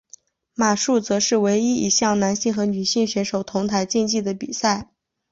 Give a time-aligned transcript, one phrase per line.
[0.55, 4.89] 马术则是唯一一项男性和女性选手同台竞技的比赛。